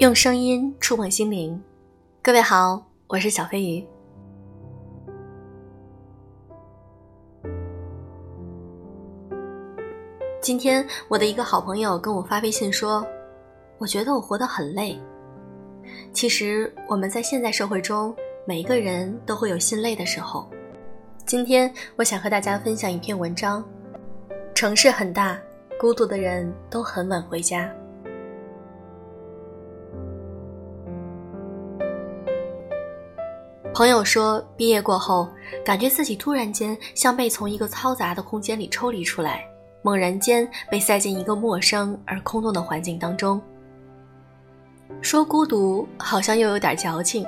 [0.00, 1.62] 用声音触碰心灵，
[2.22, 3.86] 各位好，我是小飞鱼。
[10.40, 13.06] 今天我的一个好朋友跟我发微信说，
[13.76, 14.98] 我觉得我活得很累。
[16.14, 20.48] 其实我们在现在社会中，每一个人都会有心累的时候。
[21.26, 23.62] 今天我想和大家分享一篇文章：
[24.54, 25.38] 城市很大，
[25.78, 27.70] 孤独的人都很晚回家。
[33.72, 35.28] 朋友说，毕业过后，
[35.64, 39.44] 感觉自己突然间像被从一个嘈杂的空间里抽离出来，
[39.80, 43.40] 猛然间被塞进一个陌生而空洞的环境当中。
[45.00, 47.24] 说孤独好像又有点矫情，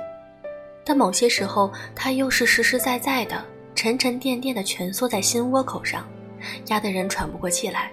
[0.83, 6.05] 但某些时候，它又是实实在在的、沉沉甸甸的蜷缩在心窝口上，
[6.67, 7.89] 压得人喘不过气来。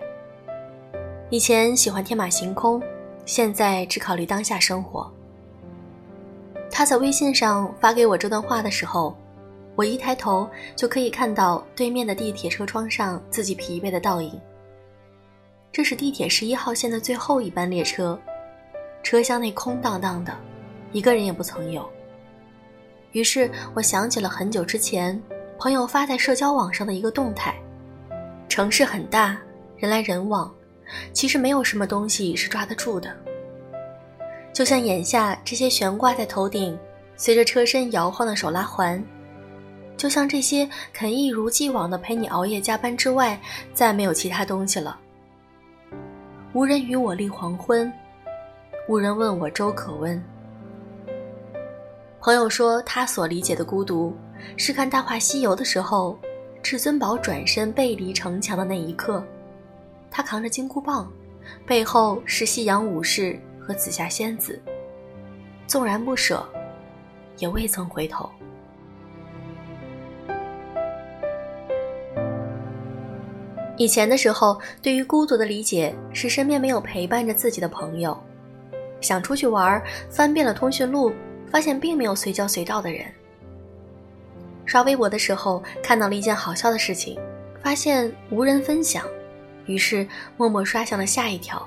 [1.31, 2.83] 以前喜欢天马行空，
[3.25, 5.11] 现在只考虑当下生活。
[6.71, 9.17] 他在微信上发给我这段话的时候，
[9.75, 14.39] 我一抬头就可以看到对面的地铁车窗上自己疲惫的倒影。
[15.73, 18.19] 这是地铁十一号线的最后一班列车，
[19.03, 20.37] 车厢内空荡荡的，
[20.93, 21.89] 一个人也不曾有。
[23.13, 25.21] 于是我想起了很久之前
[25.59, 27.55] 朋友发在社交网上的一个动态：
[28.49, 29.37] 城市很大，
[29.77, 30.53] 人来人往，
[31.13, 33.15] 其实没有什么东西是抓得住的。
[34.61, 36.79] 就像眼下这些悬挂在头顶、
[37.17, 39.03] 随着车身摇晃的手拉环，
[39.97, 43.41] 就像这些肯一如既往的陪你熬夜加班之外，
[43.73, 45.01] 再没有其他东西了。
[46.53, 47.91] 无人与我立黄昏，
[48.87, 50.23] 无人问我粥可温。
[52.21, 54.15] 朋友说，他所理解的孤独，
[54.59, 56.19] 是看《大话西游》的时候，
[56.63, 59.25] 至尊宝转身背离城墙的那一刻，
[60.11, 61.11] 他扛着金箍棒，
[61.65, 63.41] 背后是夕阳武士。
[63.71, 64.61] 和紫霞仙子，
[65.69, 66.45] 纵然不舍，
[67.39, 68.29] 也未曾回头。
[73.77, 78.21] 以前的时候，对于孤独的理解是身边没有陪伴着自己的朋友，
[79.01, 79.81] 想出去玩，
[80.11, 81.13] 翻遍了通讯录，
[81.49, 83.07] 发现并没有随叫随到的人。
[84.67, 87.17] 刷微博的时候，看到了一件好笑的事情，
[87.63, 89.07] 发现无人分享，
[89.67, 90.05] 于是
[90.37, 91.65] 默默刷向了下一条。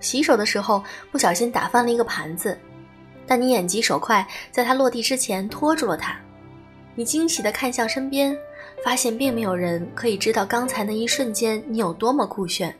[0.00, 2.58] 洗手的时候不小心打翻了一个盘子，
[3.26, 6.16] 但你眼疾手快，在它落地之前拖住了它。
[6.94, 8.36] 你惊喜地看向身边，
[8.84, 12.74] 发现并没有人可以知道刚才那一瞬间你有多么酷炫。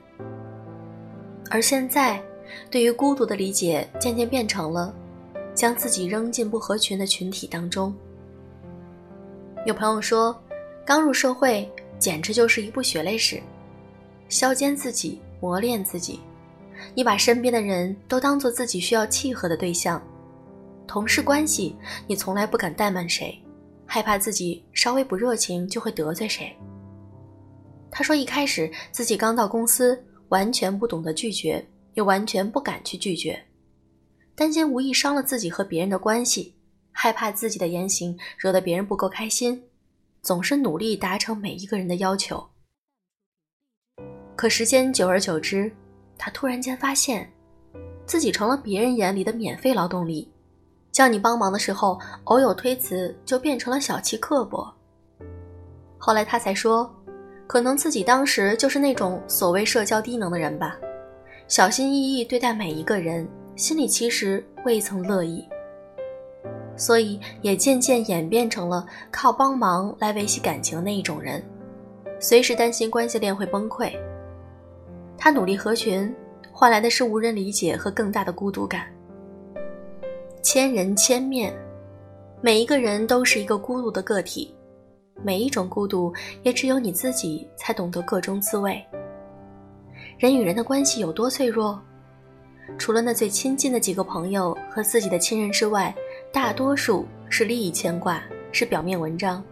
[1.50, 2.20] 而现在，
[2.70, 4.92] 对于孤独的理解渐渐变成了
[5.54, 7.94] 将自己扔进不合群的群体当中。
[9.66, 10.36] 有朋友说，
[10.84, 13.40] 刚入社会简直就是一部血泪史，
[14.28, 16.20] 削尖自己，磨练自己。
[16.94, 20.02] 你把身边的人都当做自己需要契合的对象，
[20.86, 21.76] 同事关系
[22.06, 23.38] 你从来不敢怠慢谁，
[23.86, 26.54] 害怕自己稍微不热情就会得罪谁。
[27.90, 33.42] 他说一开始自己刚到公司，完全不懂得拒绝，又完全不敢去拒绝，
[34.34, 36.54] 担心无意伤了自己和别人的关系，
[36.92, 39.62] 害怕自己的言行惹得别人不够开心，
[40.22, 42.48] 总是努力达成每一个人的要求。
[44.36, 45.72] 可时间久而久之。
[46.18, 47.30] 他突然间发现，
[48.04, 50.28] 自己成了别人眼里的免费劳动力，
[50.90, 54.70] 叫你帮忙的时候，偶有推辞就变成了小气刻薄。
[55.96, 56.92] 后来他才说，
[57.46, 60.76] 可能自己当时就是那种所谓社交低能的人吧，
[61.46, 65.46] 小心翼翼对待每一个人，心里其实未曾乐意，
[66.76, 71.42] 所以也渐渐演变成了靠帮忙来维系感情的那一种人，
[72.20, 73.92] 随时担心关系链会崩溃。
[75.18, 76.14] 他努力合群，
[76.52, 78.86] 换来的是无人理解和更大的孤独感。
[80.42, 81.52] 千人千面，
[82.40, 84.54] 每一个人都是一个孤独的个体，
[85.22, 86.12] 每一种孤独
[86.44, 88.80] 也只有你自己才懂得个中滋味。
[90.16, 91.78] 人与人的关系有多脆弱？
[92.78, 95.92] 除了那最亲近的几个朋友和自己的亲人之外，
[96.32, 98.22] 大多数是利益牵挂，
[98.52, 99.42] 是表面文章，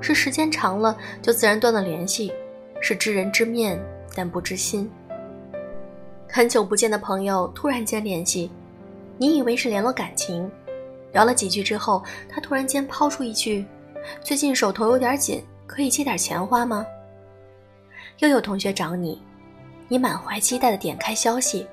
[0.00, 2.32] 是时间长了就自然断了联系，
[2.80, 3.78] 是知人知面。
[4.14, 4.90] 但不知心。
[6.28, 8.50] 很久不见的朋友突然间联系，
[9.18, 10.50] 你以为是联络感情，
[11.12, 13.64] 聊了几句之后，他突然间抛出一句
[14.22, 16.84] ：“最近手头有点紧，可以借点钱花吗？”
[18.18, 19.20] 又有同学找你，
[19.88, 21.66] 你满怀期待的点开消息，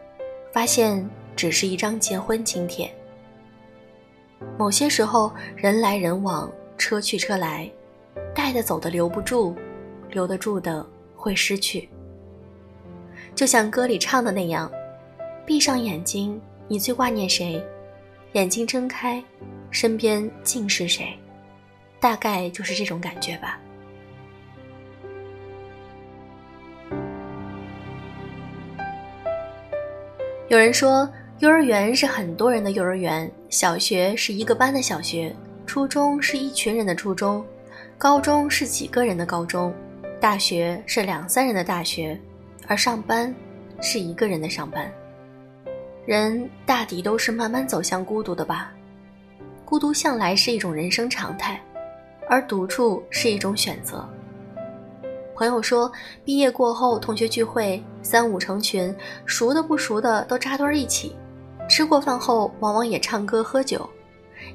[0.51, 2.91] 发现只是一张结婚请帖。
[4.57, 7.69] 某些时候，人来人往，车去车来，
[8.33, 9.55] 带得走的留不住，
[10.09, 10.85] 留得住的
[11.15, 11.89] 会失去。
[13.33, 14.71] 就像歌里唱的那样，
[15.45, 17.63] 闭上眼睛，你最挂念谁？
[18.33, 19.23] 眼睛睁开，
[19.71, 21.17] 身边尽是谁？
[21.99, 23.59] 大概就是这种感觉吧。
[30.47, 35.33] 有人说，幼儿园是很多人的幼儿园，小学是一个班的小学，
[35.65, 37.45] 初中是一群人的初中，
[37.97, 39.73] 高中是几个人的高中，
[40.19, 42.19] 大学是两三人的大学，
[42.67, 43.33] 而上班
[43.81, 44.91] 是一个人的上班。
[46.05, 48.71] 人大抵都是慢慢走向孤独的吧？
[49.63, 51.61] 孤独向来是一种人生常态，
[52.27, 54.07] 而独处是一种选择。
[55.35, 55.91] 朋友说，
[56.25, 58.93] 毕业过后同学聚会，三五成群，
[59.25, 61.15] 熟的不熟的都扎堆一起。
[61.69, 63.89] 吃过饭后，往往也唱歌喝酒，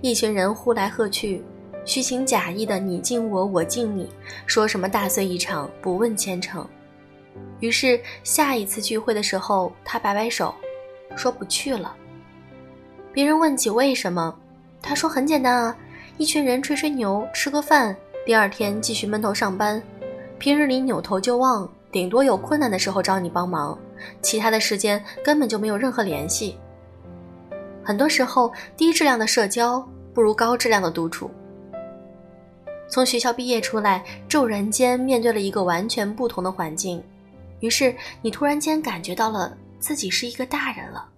[0.00, 1.42] 一群人呼来喝去，
[1.84, 4.08] 虚情假意的你敬我，我敬你，
[4.46, 6.68] 说什么大醉一场，不问前程。
[7.60, 10.54] 于是下一次聚会的时候，他摆摆手，
[11.16, 11.94] 说不去了。
[13.12, 14.34] 别人问起为什么，
[14.82, 15.76] 他说很简单啊，
[16.18, 19.82] 一群人吹吹牛，吃个饭，第二天继续闷头上班。
[20.38, 23.78] 平日里扭头就忘，顶多有困难的时候找你帮忙，
[24.20, 26.58] 其他的时间根本就没有任何联系。
[27.82, 29.82] 很多时候，低质量的社交
[30.12, 31.30] 不如高质量的独处。
[32.88, 37.02] 从学校毕业出来，骤然间面对了一个完全不同的环境，
[37.60, 41.08] 于是你突然间感觉到了自己是一个大人了。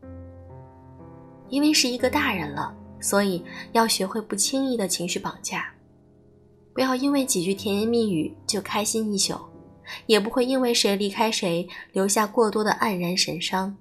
[1.49, 3.43] 因为是一个大人了，所以
[3.73, 5.73] 要学会不轻易的情绪绑架。
[6.75, 9.40] 不要因为几句甜言蜜语就开心一宿，
[10.06, 13.75] 也不会因为谁离开谁留下过多的黯然神伤。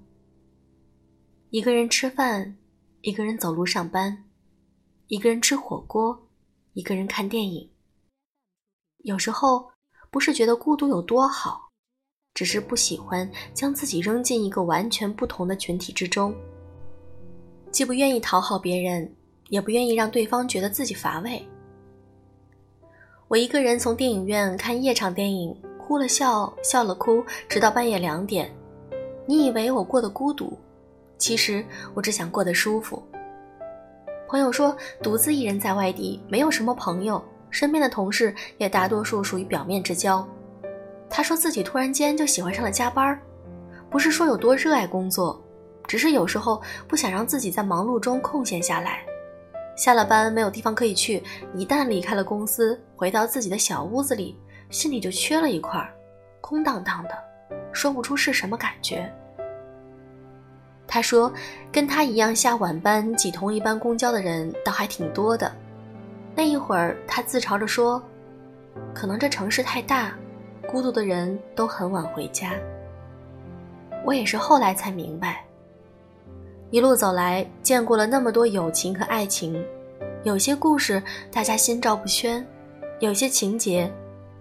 [1.50, 2.56] 一个人吃饭，
[3.02, 4.24] 一个人走路上班，
[5.08, 6.28] 一个人吃火锅，
[6.72, 7.70] 一个人看电影。
[9.04, 9.70] 有时候
[10.10, 11.67] 不是觉得孤独有多好，
[12.38, 16.32] 只是不喜欢将自己扔进一个完全不同的群体之中，
[17.72, 19.12] 既不愿意讨好别人，
[19.48, 21.44] 也不愿意让对方觉得自己乏味。
[23.26, 28.48] 我一个人从电影院看夜场电影，哭了笑，笑了哭，直到半夜两点。
[29.26, 30.56] 你以为我过得孤独，
[31.18, 33.02] 其实我只想过得舒服。
[34.28, 37.20] 朋友说，独自一人在外地，没有什么朋友，
[37.50, 40.24] 身边的同事也大多数属于表面之交。
[41.10, 43.18] 他说自己突然间就喜欢上了加班，
[43.90, 45.42] 不是说有多热爱工作，
[45.86, 49.00] 只是有时候不想让自己在忙碌中空闲下来。
[49.76, 51.22] 下了班没有地方可以去，
[51.54, 54.36] 一旦离开了公司，回到自己的小屋子里，
[54.70, 55.88] 心里就缺了一块，
[56.40, 57.10] 空荡荡的，
[57.72, 59.08] 说不出是什么感觉。
[60.86, 61.32] 他说，
[61.70, 65.50] 跟他一样下晚班挤同一班公交的人倒还挺多的。
[66.34, 68.02] 那一会儿，他自嘲着说
[68.94, 70.12] ：“可能这城市太大，
[70.68, 72.52] 孤独的人都很晚回家。”
[74.04, 75.44] 我也是后来才明白。
[76.70, 79.64] 一路走来，见过了那么多友情和爱情，
[80.22, 82.46] 有些故事大家心照不宣，
[83.00, 83.90] 有些情节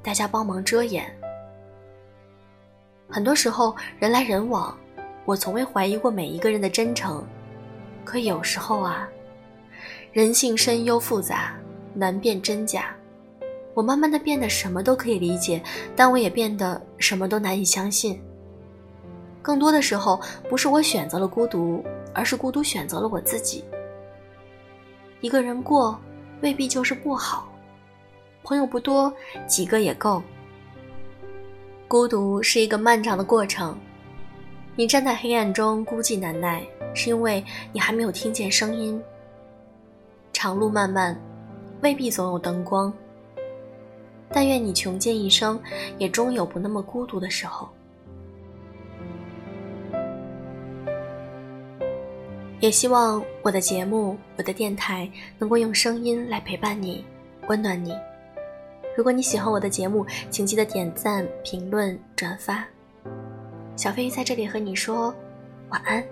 [0.03, 1.09] 大家帮忙遮掩。
[3.09, 4.77] 很多时候人来人往，
[5.23, 7.25] 我从未怀疑过每一个人的真诚，
[8.03, 9.07] 可有时候啊，
[10.11, 11.55] 人性深幽复杂，
[11.93, 12.93] 难辨真假。
[13.77, 15.61] 我慢慢的变得什么都可以理解，
[15.95, 18.19] 但我也变得什么都难以相信。
[19.39, 20.19] 更多的时候，
[20.49, 21.85] 不是我选择了孤独。
[22.17, 23.63] 而是孤独选择了我自己。
[25.21, 25.95] 一个人过，
[26.41, 27.47] 未必就是不好。
[28.43, 29.13] 朋友不多，
[29.45, 30.23] 几个也够。
[31.87, 33.77] 孤独是一个漫长的过程。
[34.75, 36.65] 你站在黑暗中孤寂难耐，
[36.95, 38.99] 是因为你还没有听见声音。
[40.33, 41.15] 长路漫漫，
[41.83, 42.91] 未必总有灯光。
[44.31, 45.59] 但愿你穷尽一生，
[45.97, 47.67] 也终有不那么孤独的时候。
[52.59, 57.05] 也希望我的节目、我的电台能够用声音来陪伴你，
[57.47, 57.93] 温暖你。
[58.97, 62.65] 如果你喜欢我的节目，请记得点赞、评论、转发。
[63.75, 65.13] 小飞鱼在这里和你说
[65.69, 66.03] 晚安。